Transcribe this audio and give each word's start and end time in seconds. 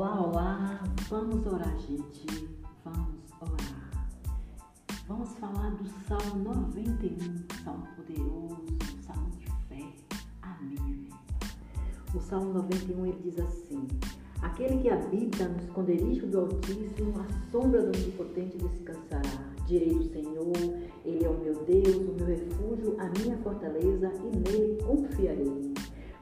Vamos 0.00 1.46
orar, 1.46 1.76
gente. 1.78 2.48
Vamos 2.82 3.20
orar. 3.38 4.08
Vamos 5.06 5.28
falar 5.34 5.72
do 5.72 5.86
Salmo 6.08 6.42
91, 6.42 7.18
Salmo 7.62 7.86
poderoso, 7.94 8.64
Salmo 9.06 9.30
de 9.36 9.44
fé. 9.68 9.92
Amém. 10.40 11.06
O 12.14 12.18
Salmo 12.18 12.54
91 12.54 13.06
ele 13.06 13.18
diz 13.24 13.38
assim: 13.40 13.86
Aquele 14.40 14.80
que 14.80 14.88
habita 14.88 15.46
no 15.46 15.58
esconderijo 15.58 16.26
do 16.28 16.40
Altíssimo, 16.40 17.20
a 17.20 17.50
sombra 17.50 17.82
do 17.82 17.88
Onipotente 17.88 18.56
descansará. 18.56 19.50
Direi 19.66 19.94
do 19.94 20.04
Senhor, 20.04 20.52
Ele 21.04 21.24
é 21.26 21.28
o 21.28 21.38
meu 21.38 21.62
Deus, 21.66 21.96
o 21.96 22.14
meu 22.14 22.26
refúgio, 22.26 22.96
a 22.98 23.10
minha 23.20 23.36
fortaleza, 23.42 24.10
e 24.14 24.36
nele 24.36 24.82
confiarei 24.82 25.69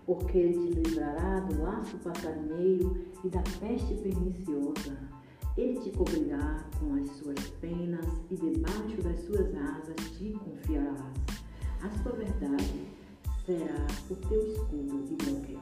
porque 0.09 0.39
ele 0.39 0.55
te 0.55 0.81
livrará 0.81 1.41
do 1.41 1.63
laço 1.63 1.99
passarinheiro 1.99 2.97
e 3.23 3.29
da 3.29 3.43
peste 3.61 3.95
perniciosa. 3.97 4.97
Ele 5.55 5.79
te 5.81 5.91
cobrirá 5.91 6.65
com 6.81 6.95
as 6.95 7.11
suas 7.11 7.39
penas 7.61 8.07
e 8.31 8.37
debaixo 8.37 9.03
das 9.03 9.21
suas 9.27 9.55
asas 9.55 9.97
te 10.17 10.33
confiarás. 10.33 11.13
A 11.83 11.91
sua 12.03 12.13
verdade 12.13 12.89
será 13.45 13.87
o 14.09 14.17
teu 14.17 14.47
escudo 14.47 15.05
e 15.11 15.25
bloqueio. 15.27 15.61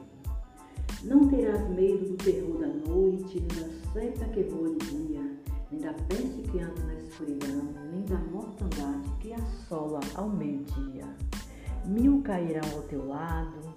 Não 1.03 1.27
terás 1.27 1.69
medo 1.71 2.05
do 2.11 2.15
terror 2.15 2.57
da 2.57 2.67
noite, 2.67 3.41
nem 3.41 3.47
da 3.47 3.91
seta 3.91 4.25
que 4.29 4.43
voa 4.43 4.69
de 4.69 4.85
dia, 4.85 5.29
nem 5.69 5.81
da 5.81 5.93
peste 5.93 6.41
que 6.43 6.59
anda 6.61 6.83
na 6.83 6.93
escuridão, 6.93 7.73
nem 7.91 8.05
da 8.05 8.17
mortandade 8.31 9.09
que 9.19 9.33
assola 9.33 9.99
ao 10.15 10.29
meio-dia. 10.29 11.03
Mil 11.85 12.21
cairão 12.21 12.67
ao 12.75 12.81
teu 12.83 13.07
lado, 13.07 13.76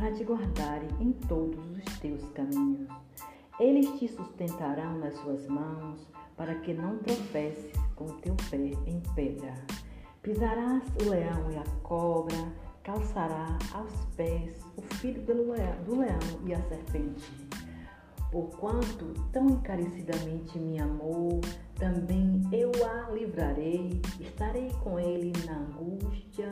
para 0.00 0.12
te 0.12 0.24
guardarem 0.24 0.88
em 0.98 1.12
todos 1.12 1.62
os 1.76 1.98
teus 1.98 2.26
caminhos. 2.30 2.88
Eles 3.58 3.86
te 3.98 4.08
sustentarão 4.08 4.98
nas 4.98 5.14
suas 5.16 5.46
mãos, 5.46 6.08
para 6.38 6.54
que 6.54 6.72
não 6.72 6.96
tropeces 7.00 7.70
com 7.96 8.06
o 8.06 8.12
teu 8.14 8.34
pé 8.50 8.72
em 8.86 9.02
pedra. 9.14 9.52
Pisarás 10.22 10.82
o 11.02 11.10
leão 11.10 11.50
e 11.52 11.58
a 11.58 11.64
cobra, 11.82 12.50
calçará 12.82 13.58
aos 13.74 13.92
pés 14.16 14.58
o 14.74 14.80
filho 14.94 15.20
do 15.20 15.98
leão 15.98 16.18
e 16.46 16.54
a 16.54 16.62
serpente. 16.62 17.30
Porquanto 18.32 19.12
tão 19.32 19.50
encarecidamente 19.50 20.58
me 20.58 20.80
amou, 20.80 21.42
também 21.74 22.40
eu 22.52 22.70
a 22.86 23.10
livrarei, 23.10 24.00
estarei 24.18 24.70
com 24.82 24.98
ele 24.98 25.32
na 25.44 25.58
angústia, 25.58 26.50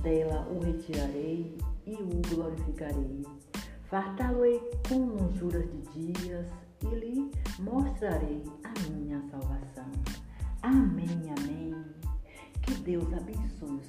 dela 0.00 0.46
o 0.50 0.58
retirarei 0.60 1.56
e 1.86 1.94
o 1.94 2.34
glorificarei. 2.34 3.22
Fartá-lo-ei 3.84 4.60
com 4.88 5.06
lonjuras 5.06 5.66
de 5.70 6.12
dias 6.12 6.46
e 6.82 6.94
lhe 6.94 7.30
mostrarei 7.58 8.42
a 8.64 8.90
minha 8.90 9.20
salvação. 9.30 9.90
Amém, 10.62 11.32
amém. 11.38 11.74
Que 12.62 12.74
Deus 12.74 13.10
abençoe 13.14 13.80